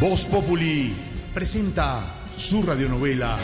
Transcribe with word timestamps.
Voz 0.00 0.24
Populi 0.26 0.94
presenta 1.34 2.14
su 2.36 2.62
radionovela 2.62 3.36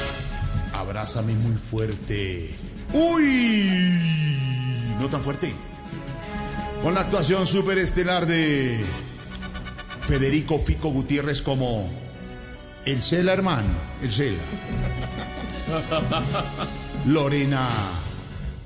Abrázame 0.74 1.34
muy 1.34 1.56
fuerte. 1.56 2.50
¡Uy! 2.92 4.36
No 5.00 5.08
tan 5.08 5.22
fuerte. 5.22 5.52
Con 6.82 6.94
la 6.94 7.00
actuación 7.00 7.46
superestelar 7.46 8.26
de 8.26 8.84
Federico 10.06 10.58
Fico 10.58 10.90
Gutiérrez 10.90 11.42
como 11.42 11.88
el 12.84 13.02
Cela 13.02 13.32
hermano, 13.32 13.72
el 14.02 14.12
Cela. 14.12 14.42
Lorena, 17.06 17.68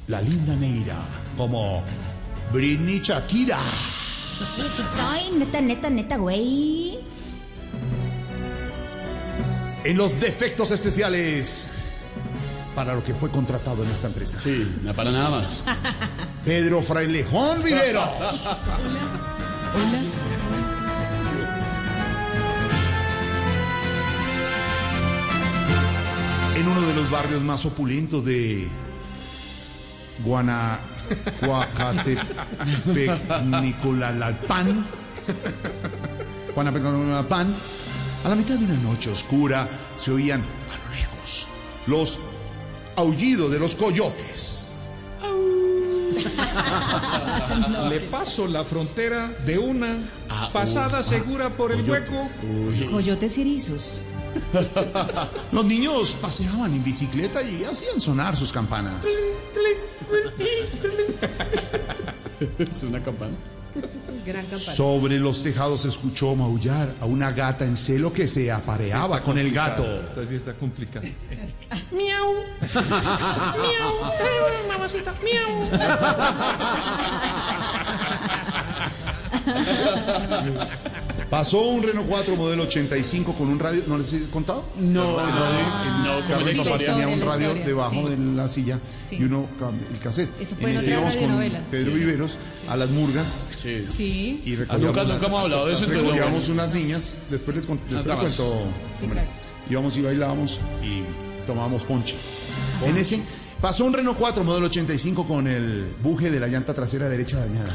la 0.06 0.20
linda 0.22 0.56
Neira, 0.56 1.04
como 1.36 1.82
Britney 2.52 3.00
Shakira. 3.00 3.60
Estoy 4.78 5.38
neta, 5.38 5.60
neta, 5.60 5.90
neta, 5.90 6.16
güey. 6.16 6.98
En 9.88 9.96
los 9.96 10.20
defectos 10.20 10.70
especiales 10.70 11.70
para 12.74 12.94
lo 12.94 13.02
que 13.02 13.14
fue 13.14 13.30
contratado 13.30 13.82
en 13.84 13.90
esta 13.90 14.08
empresa. 14.08 14.38
Sí, 14.38 14.70
no 14.82 14.92
para 14.92 15.10
nada 15.10 15.30
más. 15.30 15.64
Pedro 16.44 16.82
Frailejón 16.82 17.62
Viveros. 17.62 18.06
En 26.54 26.68
uno 26.68 26.82
de 26.82 26.94
los 26.94 27.10
barrios 27.10 27.40
más 27.40 27.64
opulentos 27.64 28.24
de 28.24 28.68
Guanajuatepec, 30.24 32.18
Nicolalalpan, 33.62 34.86
Guanajuatepec, 36.54 37.46
a 38.24 38.28
la 38.28 38.34
mitad 38.34 38.56
de 38.56 38.64
una 38.64 38.76
noche 38.76 39.10
oscura 39.10 39.68
se 39.96 40.10
oían 40.10 40.40
a 40.40 40.78
lo 40.86 40.94
lejos 40.94 41.46
los 41.86 42.18
aullidos 42.96 43.50
de 43.50 43.58
los 43.58 43.74
coyotes. 43.74 44.66
Le 47.88 48.00
paso 48.00 48.46
la 48.46 48.64
frontera 48.64 49.28
de 49.46 49.58
una 49.58 50.10
pasada 50.52 51.02
segura 51.02 51.50
por 51.50 51.72
el 51.72 51.88
hueco. 51.88 52.28
Coyotes 52.90 53.38
y 53.38 53.40
erizos. 53.42 54.00
Los 55.52 55.64
niños 55.64 56.16
paseaban 56.20 56.74
en 56.74 56.84
bicicleta 56.84 57.42
y 57.42 57.64
hacían 57.64 58.00
sonar 58.00 58.36
sus 58.36 58.52
campanas. 58.52 59.06
Es 62.58 62.82
una 62.84 63.02
campana. 63.02 63.34
Gran. 64.28 64.44
Sobre 64.60 65.18
los 65.18 65.42
tejados 65.42 65.80
se 65.82 65.88
escuchó 65.88 66.34
maullar 66.34 66.94
a 67.00 67.06
una 67.06 67.32
gata 67.32 67.64
en 67.64 67.78
celo 67.78 68.12
que 68.12 68.28
se 68.28 68.52
apareaba 68.52 69.22
con 69.22 69.38
el 69.38 69.50
gato. 69.50 69.84
Esta 70.02 70.26
sí 70.26 70.34
está 70.34 70.52
complicada. 70.52 71.06
Miau. 71.90 72.34
Miau. 73.56 73.94
Mamacita. 74.68 75.14
Miau. 75.22 75.70
Pasó 81.30 81.60
un 81.60 81.82
Renault 81.82 82.08
4 82.08 82.36
modelo 82.36 82.62
85 82.62 83.34
con 83.34 83.48
un 83.48 83.58
radio. 83.58 83.82
¿No 83.86 83.98
les 83.98 84.10
he 84.14 84.24
contado? 84.30 84.64
No, 84.78 85.20
El 85.20 85.26
radio, 85.30 85.58
el 85.84 86.02
no, 86.04 86.14
de 86.14 86.20
la 86.22 86.36
papá 86.38 86.50
historia. 86.52 86.86
tenía 86.86 87.08
un 87.08 87.20
radio 87.20 87.42
historia, 87.48 87.66
debajo 87.66 87.90
sí. 88.08 88.08
de 88.08 88.16
la 88.34 88.48
silla 88.48 88.78
Sí. 89.10 89.16
y 89.16 89.24
uno 89.24 89.46
el 89.92 89.98
cassette. 89.98 90.30
Eso 90.40 90.56
fue 90.56 90.70
en 90.70 90.78
ese 90.78 90.90
íbamos 90.90 91.16
con. 91.16 91.40
Pedro 91.70 91.92
Viveros 91.92 92.38
a 92.68 92.76
las 92.76 92.88
murgas 92.90 93.40
Sí. 93.62 93.84
Sí. 93.94 94.42
y 94.44 94.54
Ah, 94.54 94.56
recogíamos, 94.60 94.82
nunca, 94.86 95.02
unas- 95.04 95.22
hemos 95.22 95.42
hablado 95.44 95.66
de 95.66 95.74
eso. 95.74 95.84
recogíamos 95.86 96.48
bueno. 96.48 96.54
unas 96.64 96.74
niñas. 96.74 97.20
Después 97.30 97.56
les, 97.56 97.66
con- 97.66 97.78
después 97.90 98.06
les 98.06 98.16
cuento. 98.16 98.62
Sí, 98.98 99.04
hombre. 99.04 99.20
claro. 99.20 99.28
Íbamos 99.70 99.96
y 99.98 100.00
bailábamos 100.02 100.58
y 100.82 101.46
tomábamos 101.46 101.84
ponche. 101.84 102.14
En 102.86 102.96
ese 102.96 103.20
pasó 103.60 103.84
un 103.84 103.92
Renault 103.92 104.16
4 104.18 104.44
modelo 104.44 104.66
85 104.66 105.26
con 105.26 105.46
el 105.46 105.92
buje 106.02 106.30
de 106.30 106.40
la 106.40 106.46
llanta 106.46 106.72
trasera 106.72 107.06
derecha 107.08 107.38
dañada. 107.38 107.70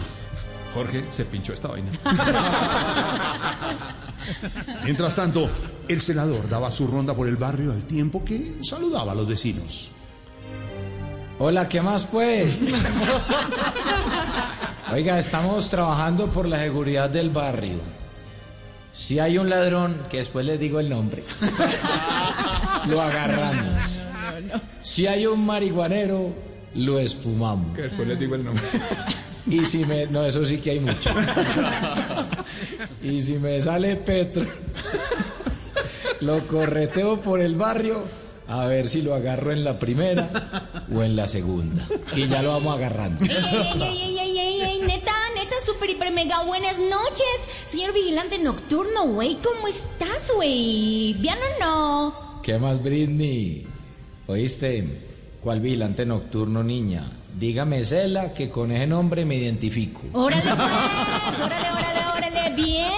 Jorge 0.73 1.05
se 1.11 1.25
pinchó 1.25 1.53
esta 1.53 1.67
vaina. 1.67 1.91
Mientras 4.83 5.15
tanto, 5.15 5.49
el 5.87 6.01
celador 6.01 6.49
daba 6.49 6.71
su 6.71 6.87
ronda 6.87 7.13
por 7.13 7.27
el 7.27 7.35
barrio 7.35 7.71
al 7.71 7.83
tiempo 7.83 8.23
que 8.25 8.55
saludaba 8.61 9.11
a 9.11 9.15
los 9.15 9.27
vecinos. 9.27 9.89
Hola, 11.39 11.67
¿qué 11.67 11.81
más 11.81 12.05
pues? 12.05 12.57
Oiga, 14.91 15.19
estamos 15.19 15.67
trabajando 15.69 16.29
por 16.29 16.47
la 16.47 16.59
seguridad 16.59 17.09
del 17.09 17.29
barrio. 17.29 17.79
Si 18.93 19.19
hay 19.19 19.37
un 19.39 19.49
ladrón, 19.49 20.03
que 20.09 20.17
después 20.17 20.45
les 20.45 20.59
digo 20.59 20.79
el 20.79 20.87
nombre, 20.89 21.23
lo 22.87 23.01
agarramos. 23.01 23.79
Si 24.81 25.07
hay 25.07 25.25
un 25.25 25.45
marihuanero, 25.45 26.33
lo 26.75 26.99
espumamos. 26.99 27.75
Que 27.75 27.83
después 27.83 28.07
les 28.07 28.19
digo 28.19 28.35
el 28.35 28.45
nombre. 28.45 28.63
Y 29.47 29.65
si 29.65 29.85
me... 29.85 30.05
No, 30.07 30.25
eso 30.25 30.45
sí 30.45 30.57
que 30.57 30.71
hay 30.71 30.79
mucho. 30.79 31.11
Y 33.03 33.21
si 33.21 33.33
me 33.33 33.61
sale 33.61 33.97
Petro, 33.97 34.45
lo 36.21 36.39
correteo 36.47 37.19
por 37.19 37.41
el 37.41 37.55
barrio 37.55 38.05
a 38.47 38.65
ver 38.65 38.89
si 38.89 39.01
lo 39.01 39.13
agarro 39.13 39.51
en 39.51 39.63
la 39.63 39.79
primera 39.79 40.29
o 40.93 41.03
en 41.03 41.15
la 41.15 41.27
segunda. 41.27 41.87
Y 42.15 42.27
ya 42.27 42.41
lo 42.41 42.49
vamos 42.49 42.77
agarrando. 42.77 43.25
Ey, 43.25 43.31
ey, 43.31 44.19
ey, 44.19 44.19
ey, 44.19 44.39
ey, 44.39 44.61
ey, 44.61 44.79
neta, 44.79 45.13
neta, 45.35 45.55
super, 45.65 45.89
hiper, 45.89 46.13
mega 46.13 46.43
buenas 46.43 46.77
noches. 46.77 47.25
Señor 47.65 47.93
vigilante 47.93 48.37
nocturno, 48.39 49.07
güey, 49.07 49.37
¿cómo 49.43 49.67
estás, 49.67 50.31
güey? 50.35 51.13
¿Bien 51.19 51.37
o 51.37 51.65
no? 51.65 52.41
¿Qué 52.41 52.57
más, 52.57 52.81
Britney? 52.81 53.67
¿Oíste? 54.27 54.85
¿Cuál 55.41 55.59
vigilante 55.59 56.05
nocturno, 56.05 56.63
niña? 56.63 57.11
Dígame, 57.35 57.83
Cela, 57.83 58.33
que 58.33 58.49
con 58.49 58.71
ese 58.71 58.85
nombre 58.85 59.25
me 59.25 59.35
identifico. 59.35 60.01
Órale, 60.13 60.41
pues, 60.43 61.39
órale, 61.39 61.69
órale, 61.71 61.99
órale, 62.15 62.55
bien. 62.55 62.91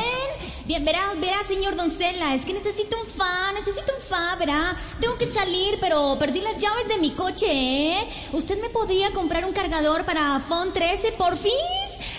Bien, 0.66 0.84
verá, 0.84 1.14
verá, 1.22 1.44
señor 1.48 1.76
Doncella, 1.76 2.34
es 2.34 2.44
que 2.44 2.54
necesito 2.54 2.98
un 3.00 3.06
fa, 3.06 3.52
necesito 3.54 3.94
un 3.96 4.02
fa, 4.02 4.36
verá. 4.36 4.76
Tengo 5.00 5.16
que 5.16 5.32
salir, 5.32 5.78
pero 5.80 6.18
perdí 6.20 6.42
las 6.42 6.58
llaves 6.58 6.88
de 6.88 6.98
mi 6.98 7.12
coche, 7.12 7.46
¿eh? 7.48 8.08
¿Usted 8.34 8.60
me 8.60 8.70
podría 8.70 9.12
comprar 9.12 9.46
un 9.46 9.54
cargador 9.54 10.06
para 10.06 10.36
iPhone 10.36 10.74
13, 10.74 11.12
porfis? 11.14 11.52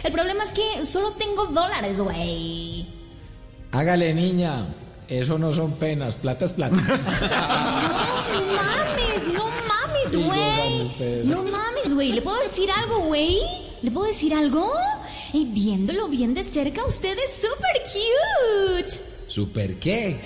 El 0.05 0.13
problema 0.13 0.45
es 0.45 0.53
que 0.53 0.87
solo 0.87 1.11
tengo 1.13 1.47
dólares, 1.47 2.01
güey. 2.01 2.87
Hágale, 3.73 4.15
niña. 4.15 4.69
Eso 5.09 5.39
no 5.39 5.53
son 5.53 5.73
penas, 5.73 6.15
plata 6.15 6.45
es 6.45 6.53
plata. 6.53 6.77
güey. 10.17 11.25
No 11.25 11.43
mames, 11.43 11.95
güey. 11.95 12.13
¿Le 12.13 12.23
puedo 12.23 12.39
decir 12.41 12.71
algo, 12.71 13.01
güey? 13.01 13.39
¿Le 13.83 13.91
puedo 13.91 14.07
decir 14.07 14.35
algo? 14.35 14.73
Y 15.33 15.45
viéndolo 15.47 16.09
bien 16.09 16.35
de 16.35 16.45
cerca, 16.45 16.85
usted 16.85 17.17
es 17.19 17.35
súper 17.35 17.83
cute. 17.83 19.01
¿Super 19.29 19.79
qué? 19.79 20.21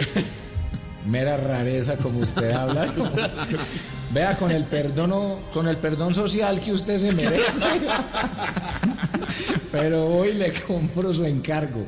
Mera 1.07 1.37
rareza 1.37 1.97
como 1.97 2.21
usted 2.21 2.51
habla. 2.53 2.87
¿no? 2.87 3.11
Vea 4.13 4.37
con 4.37 4.51
el 4.51 4.65
perdono, 4.65 5.39
con 5.53 5.69
el 5.69 5.77
perdón 5.79 6.15
social 6.15 6.61
que 6.61 6.73
usted 6.73 6.99
se 6.99 7.13
merece. 7.13 7.61
Pero 9.73 10.07
hoy 10.07 10.35
le 10.35 10.53
compro 10.53 11.13
su 11.13 11.25
encargo. 11.25 11.87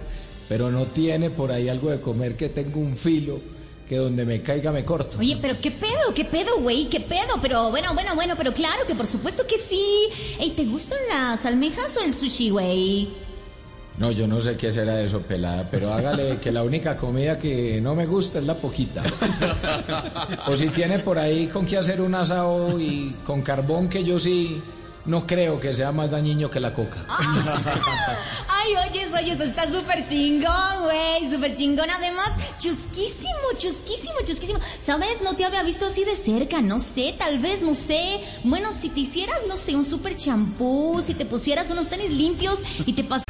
Pero 0.48 0.70
no 0.70 0.87
tiene 0.87 1.31
por 1.31 1.52
ahí 1.52 1.69
algo 1.69 1.90
de 1.90 2.00
comer 2.00 2.37
que 2.37 2.48
tenga 2.48 2.76
un 2.76 2.96
filo 2.96 3.40
que 3.88 3.96
donde 3.96 4.25
me 4.25 4.40
caiga 4.43 4.72
me 4.72 4.84
corto. 4.84 5.19
Oye, 5.19 5.37
pero 5.40 5.60
qué 5.60 5.70
pedo, 5.70 5.91
¿Qué 6.14 6.24
pedo, 6.24 6.58
güey? 6.58 6.86
¿Qué 6.86 7.00
pedo? 7.00 7.38
Pero 7.40 7.70
bueno, 7.70 7.94
bueno, 7.94 8.14
bueno, 8.14 8.34
pero 8.36 8.52
claro 8.52 8.86
que 8.86 8.94
por 8.94 9.06
supuesto 9.06 9.46
que 9.46 9.58
sí. 9.58 10.08
Ey, 10.38 10.50
¿te 10.50 10.64
gustan 10.64 10.98
las 11.08 11.44
almejas 11.46 11.96
o 11.96 12.04
el 12.04 12.12
sushi, 12.12 12.50
güey? 12.50 13.08
No, 13.98 14.10
yo 14.10 14.26
no 14.26 14.40
sé 14.40 14.56
qué 14.56 14.72
será 14.72 15.00
eso, 15.02 15.20
pelada, 15.20 15.68
pero 15.70 15.92
hágale 15.92 16.38
que 16.38 16.50
la 16.50 16.62
única 16.62 16.96
comida 16.96 17.38
que 17.38 17.80
no 17.80 17.94
me 17.94 18.06
gusta 18.06 18.38
es 18.38 18.46
la 18.46 18.54
poquita. 18.54 19.02
O 20.48 20.56
si 20.56 20.68
tiene 20.68 20.98
por 20.98 21.18
ahí 21.18 21.46
con 21.46 21.66
qué 21.66 21.76
hacer 21.76 22.00
un 22.00 22.14
asado 22.14 22.80
y 22.80 23.14
con 23.24 23.42
carbón, 23.42 23.88
que 23.88 24.02
yo 24.02 24.18
sí 24.18 24.60
no 25.04 25.26
creo 25.26 25.58
que 25.58 25.75
sea 25.75 25.93
más 25.93 26.10
dañino 26.10 26.50
que 26.50 26.60
la 26.60 26.72
coca. 26.72 27.04
Ay, 28.49 28.75
oye, 28.88 29.06
oye, 29.12 29.32
eso 29.32 29.44
está 29.44 29.66
súper 29.70 30.06
chingón, 30.06 30.84
güey, 30.84 31.31
súper 31.31 31.56
chingón. 31.56 31.90
Además, 31.90 32.31
chusquísimo, 32.58 33.52
chusquísimo, 33.58 34.14
chusquísimo. 34.25 34.60
¿Sabes? 34.81 35.22
No 35.22 35.34
te 35.34 35.44
había 35.44 35.62
visto 35.62 35.87
así 35.87 36.04
de 36.04 36.14
cerca, 36.14 36.60
no 36.60 36.78
sé, 36.78 37.14
tal 37.19 37.38
vez, 37.38 37.62
no 37.62 37.75
sé. 37.75 38.22
Bueno, 38.44 38.72
si 38.72 38.88
te 38.90 39.00
hicieras, 39.00 39.40
no 39.49 39.56
sé, 39.56 39.75
un 39.75 39.84
súper 39.84 40.16
champú, 40.16 41.00
si 41.02 41.14
te 41.14 41.25
pusieras 41.25 41.70
unos 41.70 41.88
tenis 41.88 42.10
limpios 42.10 42.62
y 42.87 42.93
te 42.93 43.02
pas... 43.02 43.25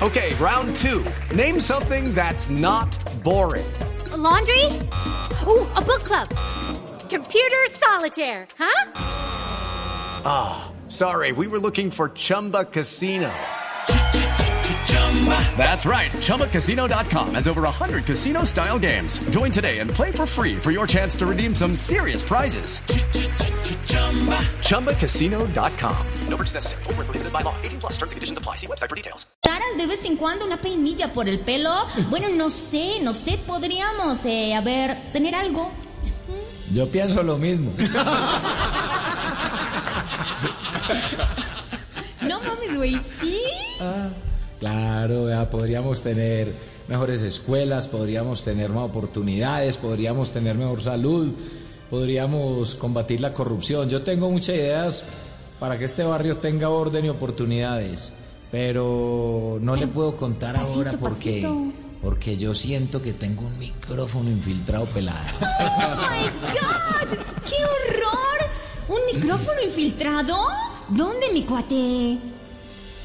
Okay, 0.00 0.34
round 0.38 0.76
two. 0.76 1.02
Name 1.34 1.60
something 1.60 2.12
that's 2.14 2.50
not 2.50 2.96
boring. 3.22 3.64
A 4.12 4.16
laundry? 4.16 4.66
Ooh, 5.46 5.66
a 5.74 5.80
book 5.80 6.04
club. 6.04 6.28
Computer 7.08 7.68
solitaire, 7.80 8.46
huh? 8.58 8.90
Ah, 10.26 10.73
sorry, 10.88 11.32
we 11.32 11.46
were 11.46 11.58
looking 11.58 11.90
for 11.90 12.10
Chumba 12.10 12.64
Casino. 12.64 13.32
That's 15.56 15.86
right. 15.86 16.10
ChumbaCasino.com 16.10 17.34
has 17.34 17.48
over 17.48 17.62
100 17.62 18.04
casino 18.04 18.44
style 18.44 18.78
games. 18.78 19.18
Join 19.30 19.50
today 19.50 19.78
and 19.78 19.90
play 19.90 20.10
for 20.10 20.26
free 20.26 20.56
for 20.56 20.70
your 20.70 20.86
chance 20.86 21.16
to 21.16 21.26
redeem 21.26 21.54
some 21.54 21.76
serious 21.76 22.22
prizes. 22.22 22.80
ChumbaCasino.com. 24.68 26.06
No 26.28 26.36
purchase 26.36 26.54
necessary. 26.54 26.82
Void 26.84 26.96
where 26.96 27.04
prohibited 27.06 27.32
by 27.32 27.42
law. 27.42 27.54
18 27.62 27.80
plus 27.80 27.92
terms 27.92 28.12
and 28.12 28.16
conditions 28.16 28.38
apply. 28.38 28.56
See 28.56 28.66
website 28.66 28.90
for 28.90 28.96
details. 28.96 29.26
Daras 29.42 29.76
de 29.78 29.86
vez 29.86 30.04
en 30.04 30.16
cuando 30.16 30.44
una 30.44 30.58
peinilla 30.58 31.12
por 31.12 31.28
el 31.28 31.38
pelo. 31.40 31.86
Bueno, 32.10 32.28
no 32.28 32.48
sé, 32.50 33.00
no 33.00 33.12
sé, 33.12 33.38
podríamos, 33.46 34.24
eh, 34.26 34.54
a 34.54 34.60
ver, 34.60 34.96
tener 35.12 35.34
algo. 35.34 35.70
Yo 36.72 36.88
pienso 36.88 37.22
lo 37.22 37.38
mismo. 37.38 37.72
No 42.22 42.40
mames, 42.40 42.76
güey, 42.76 42.98
¿sí? 43.14 43.38
Claro, 44.60 45.28
ya 45.28 45.50
podríamos 45.50 46.00
tener 46.00 46.52
mejores 46.88 47.20
escuelas, 47.22 47.86
podríamos 47.88 48.42
tener 48.42 48.70
más 48.70 48.84
oportunidades, 48.84 49.76
podríamos 49.76 50.30
tener 50.30 50.56
mejor 50.56 50.80
salud, 50.82 51.32
podríamos 51.90 52.74
combatir 52.76 53.20
la 53.20 53.32
corrupción. 53.34 53.90
Yo 53.90 54.02
tengo 54.02 54.30
muchas 54.30 54.56
ideas 54.56 55.04
para 55.60 55.78
que 55.78 55.84
este 55.84 56.02
barrio 56.02 56.38
tenga 56.38 56.70
orden 56.70 57.04
y 57.04 57.08
oportunidades, 57.10 58.12
pero 58.50 59.58
no 59.60 59.76
le 59.76 59.86
puedo 59.86 60.16
contar 60.16 60.54
Pasito, 60.54 60.74
ahora 60.78 60.92
porque 60.92 61.30
pasito. 61.42 61.72
porque 62.00 62.36
yo 62.38 62.54
siento 62.54 63.02
que 63.02 63.12
tengo 63.12 63.42
un 63.42 63.58
micrófono 63.58 64.30
infiltrado 64.30 64.86
pelado. 64.86 65.26
¡Oh, 65.40 65.96
my 65.96 66.28
God! 66.58 67.18
¡Qué 67.46 67.56
horror! 67.64 68.48
¿Un 68.88 69.14
micrófono 69.14 69.60
infiltrado? 69.62 70.36
¿Dónde, 70.88 71.26
mi 71.32 71.42
cuate? 71.44 72.18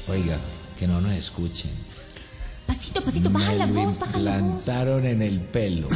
Oiga, 0.08 0.36
que 0.78 0.86
no 0.86 1.00
nos 1.00 1.12
escuchen. 1.12 1.70
Pasito, 2.66 3.00
pasito, 3.02 3.30
baja 3.30 3.50
Me 3.52 3.58
la 3.58 3.66
lo 3.66 3.74
voz, 3.74 3.98
baja 3.98 4.18
la 4.18 4.32
voz. 4.38 4.40
implantaron 4.40 5.04
en 5.06 5.22
el 5.22 5.40
pelo. 5.40 5.88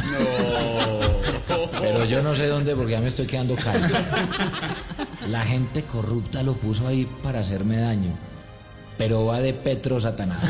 Pero 1.79 2.05
yo 2.05 2.21
no 2.21 2.35
sé 2.35 2.47
dónde 2.47 2.75
porque 2.75 2.91
ya 2.93 2.99
me 3.01 3.07
estoy 3.07 3.27
quedando 3.27 3.55
calvo. 3.55 3.87
La 5.29 5.41
gente 5.45 5.83
corrupta 5.83 6.43
lo 6.43 6.53
puso 6.53 6.87
ahí 6.87 7.07
para 7.23 7.39
hacerme 7.39 7.77
daño. 7.77 8.11
Pero 8.97 9.25
va 9.25 9.39
de 9.39 9.53
Petro 9.53 9.99
Satanás. 9.99 10.41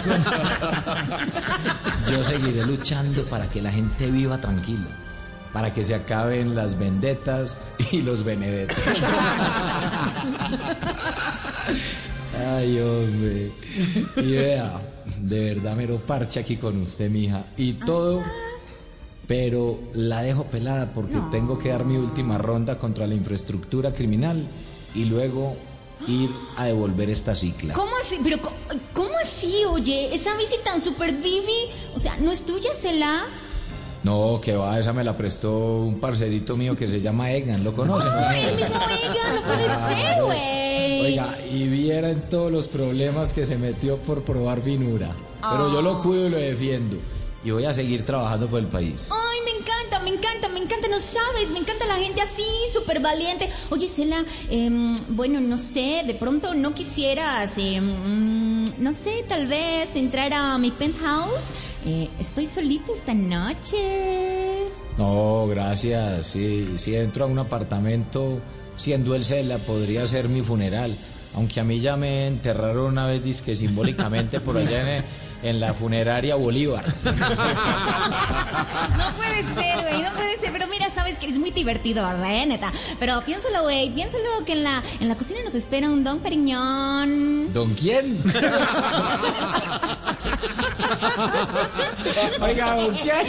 Yo 2.12 2.24
seguiré 2.24 2.64
luchando 2.66 3.24
para 3.26 3.50
que 3.50 3.62
la 3.62 3.72
gente 3.72 4.10
viva 4.12 4.40
tranquila. 4.40 4.88
Para 5.56 5.74
que 5.74 5.86
se 5.86 5.96
acaben 5.96 6.54
las 6.54 6.78
vendetas 6.78 7.58
y 7.90 8.02
los 8.02 8.26
benedetos. 8.26 8.76
Ay, 12.46 12.78
hombre. 12.78 13.52
Y 14.18 14.32
vea, 14.34 14.82
de 15.18 15.54
verdad 15.56 15.78
mero 15.78 15.96
parche 15.96 16.42
aquí 16.42 16.58
con 16.58 16.82
usted, 16.82 17.10
mija. 17.10 17.46
Y 17.56 17.72
todo, 17.72 18.22
pero 19.30 19.80
la 19.94 20.24
dejo 20.24 20.44
pelada 20.44 20.92
porque 20.94 21.22
tengo 21.32 21.58
que 21.58 21.70
dar 21.70 21.86
mi 21.86 21.96
última 21.96 22.38
ronda 22.38 22.78
contra 22.78 23.08
la 23.08 23.16
infraestructura 23.16 23.94
criminal 23.94 24.46
y 24.94 25.06
luego 25.06 25.56
ir 26.06 26.32
a 26.58 26.66
devolver 26.66 27.10
esta 27.10 27.34
cicla. 27.34 27.74
¿Cómo 27.74 27.96
así? 28.04 28.20
Pero, 28.22 28.40
¿cómo 28.92 29.12
así, 29.24 29.64
oye? 29.70 30.14
Esa 30.14 30.36
bici 30.36 30.56
tan 30.66 30.82
super 30.82 31.18
divi, 31.24 31.70
o 31.96 32.00
sea, 32.00 32.18
¿no 32.18 32.34
es 32.34 32.46
tuya, 32.46 32.72
Cela? 32.74 33.24
No, 34.06 34.40
que 34.40 34.56
va, 34.56 34.80
esa 34.80 34.94
me 34.94 35.04
la 35.04 35.18
prestó 35.18 35.78
un 35.80 36.00
parcerito 36.00 36.56
mío 36.56 36.78
que 36.78 36.88
se 36.88 37.02
llama 37.02 37.32
Egan, 37.32 37.64
¿lo 37.64 37.74
conocen? 37.74 38.12
no? 38.12 38.18
¡Ay, 38.28 38.44
el 38.44 38.56
mismo 38.56 38.76
Egan! 38.76 39.36
¡No 39.36 39.42
puede 39.42 39.66
ser, 39.66 40.24
güey! 40.24 41.02
Oiga, 41.02 41.38
y 41.52 41.68
vieran 41.68 42.30
todos 42.30 42.52
los 42.52 42.68
problemas 42.68 43.34
que 43.34 43.48
se 43.48 43.58
metió 43.58 43.98
por 43.98 44.22
probar 44.22 44.62
vinura. 44.62 45.16
Pero 45.42 45.72
yo 45.72 45.82
lo 45.82 46.04
cuido 46.04 46.28
y 46.28 46.30
lo 46.30 46.38
defiendo. 46.38 46.98
Y 47.44 47.50
voy 47.50 47.66
a 47.66 47.74
seguir 47.74 48.06
trabajando 48.06 48.48
por 48.48 48.60
el 48.60 48.68
país. 48.68 49.08
Ay, 49.10 49.40
me 49.44 49.60
encanta, 49.60 50.00
me 50.00 50.10
encanta, 50.10 50.50
me 50.50 50.60
encanta, 50.60 50.88
no 50.88 51.00
sabes, 51.00 51.50
me 51.50 51.58
encanta 51.60 51.86
la 51.88 51.96
gente 51.96 52.22
así, 52.22 52.44
súper 52.72 53.00
valiente. 53.00 53.52
Oye, 53.72 53.88
Cela, 53.88 54.24
em, 54.52 54.96
bueno, 55.10 55.40
no 55.42 55.58
sé, 55.58 56.04
de 56.06 56.14
pronto 56.14 56.54
no 56.54 56.76
quisieras, 56.76 57.58
em, 57.58 57.86
no 58.80 58.94
sé, 58.94 59.24
tal 59.28 59.48
vez 59.48 59.96
entrar 59.96 60.34
a 60.34 60.58
mi 60.58 60.72
penthouse. 60.72 61.54
Eh, 61.86 62.10
estoy 62.20 62.46
solita 62.46 62.92
esta 62.92 63.14
noche. 63.14 64.66
No, 64.98 65.48
gracias. 65.48 66.28
Sí, 66.28 66.74
si 66.78 66.96
entro 66.96 67.26
a 67.26 67.28
un 67.28 67.40
apartamento 67.40 68.40
siendo 68.78 69.16
el 69.16 69.26
Cela, 69.26 69.58
podría 69.58 70.08
ser 70.08 70.30
mi 70.30 70.42
funeral. 70.42 70.96
Aunque 71.36 71.60
a 71.60 71.64
mí 71.64 71.80
ya 71.82 71.98
me 71.98 72.28
enterraron 72.28 72.92
una 72.94 73.08
vez, 73.08 73.24
disque 73.24 73.56
simbólicamente, 73.56 74.40
por 74.40 74.58
allá 74.58 74.98
en, 74.98 75.04
en 75.46 75.60
la 75.60 75.74
funeraria 75.74 76.36
Bolívar. 76.36 76.86
No 78.98 79.12
puede 79.16 79.44
ser, 79.54 79.80
güey, 79.82 80.02
no 80.04 80.12
puede 80.14 80.38
ser. 80.40 80.52
Pero 80.52 80.68
mira, 80.68 80.90
sabes 80.92 81.20
que 81.20 81.26
eres 81.28 81.38
muy 81.40 81.52
divertido, 81.52 82.06
¿verdad? 82.06 82.46
Neta. 82.46 82.72
Pero 83.00 83.22
piénsalo, 83.22 83.64
güey, 83.64 83.90
piénsalo 83.92 84.44
que 84.46 84.54
en 84.54 84.64
la, 84.64 84.82
en 85.00 85.08
la 85.08 85.16
cocina 85.16 85.40
nos 85.44 85.56
espera 85.56 85.90
un 85.90 86.04
don 86.04 86.20
Periñón. 86.20 87.52
¿Don 87.54 87.74
quién? 87.74 88.18
Oiga, 92.42 92.76
¿don 92.76 92.96
quién? 92.96 93.26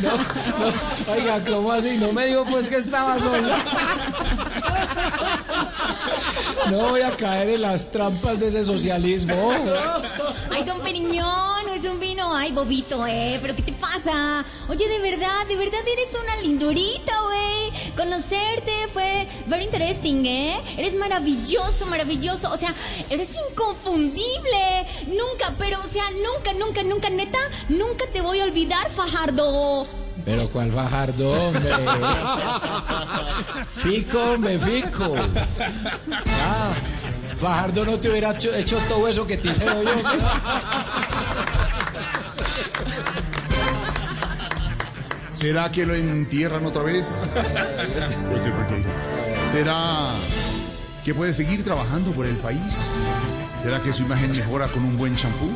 No, 0.00 0.16
no, 0.16 1.12
oiga, 1.12 1.40
¿cómo 1.44 1.72
así? 1.72 1.96
No 1.98 2.12
me 2.12 2.26
dijo 2.26 2.44
pues 2.46 2.68
que 2.68 2.76
estaba 2.76 3.18
sola. 3.18 3.58
No 6.70 6.90
voy 6.90 7.02
a 7.02 7.16
caer 7.16 7.50
en 7.50 7.62
las 7.62 7.90
trampas 7.90 8.40
de 8.40 8.48
ese 8.48 8.64
socialismo. 8.64 9.52
Ay, 10.50 10.64
don 10.64 10.80
Periñón, 10.80 11.68
es 11.74 11.84
un 11.84 11.98
vino. 11.98 12.34
Ay, 12.34 12.52
bobito, 12.52 13.06
¿eh? 13.06 13.38
¿Pero 13.40 13.54
qué 13.56 13.62
te 13.62 13.72
pasa? 13.72 14.44
Oye, 14.68 14.88
de 14.88 14.98
verdad, 15.00 15.46
de 15.48 15.56
verdad 15.56 15.80
eres 15.86 16.16
una 16.22 16.36
lindurita, 16.36 17.12
güey. 17.22 17.92
Conocerte 17.96 18.72
fue 18.92 19.26
very 19.46 19.64
interesting, 19.64 20.24
¿eh? 20.24 20.62
Eres 20.76 20.94
maravilloso, 20.94 21.86
maravilloso. 21.86 22.50
O 22.52 22.56
sea, 22.56 22.74
eres 23.10 23.36
inconfundible. 23.50 24.86
Nunca, 25.08 25.54
pero, 25.58 25.80
o 25.80 25.88
sea, 25.88 26.04
nunca, 26.10 26.52
nunca, 26.54 26.82
nunca, 26.82 27.10
neta, 27.10 27.38
nunca 27.68 28.06
te 28.12 28.20
voy 28.20 28.40
a 28.40 28.44
olvidar, 28.44 28.90
Fajardo. 28.90 30.01
Pero 30.24 30.48
cuál 30.48 30.70
Fajardo, 30.70 31.32
hombre. 31.32 31.70
Fico, 33.74 34.20
hombre, 34.20 34.58
fico. 34.60 35.16
Ah, 36.40 36.72
Fajardo 37.40 37.84
no 37.84 37.98
te 37.98 38.08
hubiera 38.10 38.30
hecho, 38.30 38.54
hecho 38.54 38.78
todo 38.88 39.08
eso 39.08 39.26
que 39.26 39.36
te 39.36 39.48
hice 39.48 39.64
yo. 39.64 39.72
¿Será 45.30 45.72
que 45.72 45.84
lo 45.84 45.94
entierran 45.94 46.64
otra 46.64 46.84
vez? 46.84 47.26
No 48.30 48.40
sé 48.40 48.52
por 48.52 48.66
qué. 48.68 48.84
¿Será 49.44 50.12
que 51.04 51.14
puede 51.14 51.32
seguir 51.32 51.64
trabajando 51.64 52.12
por 52.12 52.26
el 52.26 52.36
país? 52.36 52.92
¿Será 53.60 53.82
que 53.82 53.92
su 53.92 54.04
imagen 54.04 54.30
mejora 54.30 54.68
con 54.68 54.84
un 54.84 54.96
buen 54.96 55.16
champú? 55.16 55.50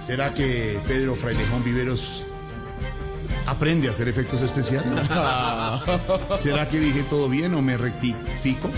¿Será 0.00 0.34
que 0.34 0.80
Pedro 0.88 1.14
Frailejón 1.14 1.62
Viveros 1.62 2.24
aprende 3.46 3.88
a 3.88 3.90
hacer 3.90 4.08
efectos 4.08 4.42
especiales. 4.42 4.92
¿Será 6.38 6.68
que 6.68 6.78
dije 6.78 7.02
todo 7.04 7.28
bien 7.28 7.54
o 7.54 7.62
me 7.62 7.76
rectifico? 7.76 8.70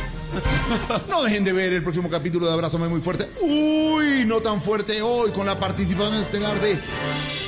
No 1.09 1.23
dejen 1.23 1.45
de 1.45 1.53
ver 1.53 1.73
el 1.73 1.83
próximo 1.83 2.11
capítulo 2.11 2.47
de 2.47 2.53
Abrázame 2.53 2.89
Muy 2.89 3.01
Fuerte. 3.01 3.31
Uy, 3.41 4.25
no 4.27 4.41
tan 4.41 4.61
fuerte 4.61 5.01
hoy 5.01 5.31
con 5.31 5.47
la 5.47 5.59
participación 5.59 6.15
estelar 6.17 6.61
de 6.61 6.79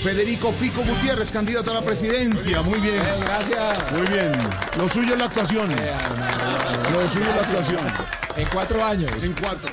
Federico 0.02 0.52
Fico 0.52 0.82
Gutiérrez, 0.82 1.32
candidato 1.32 1.72
a 1.72 1.74
la 1.74 1.82
presidencia. 1.82 2.62
Muy 2.62 2.78
bien. 2.78 3.02
gracias. 3.20 3.92
Muy 3.92 4.06
bien. 4.06 4.32
Lo 4.78 4.88
suyo 4.88 5.14
es 5.14 5.18
la 5.18 5.24
actuación. 5.24 5.68
Lo 5.68 7.08
suyo 7.10 7.28
es 7.28 7.34
la 7.34 7.42
actuación. 7.42 7.86
En 8.36 8.48
cuatro 8.48 8.84
años. 8.84 9.10
En 9.24 9.32
cuatro. 9.32 9.72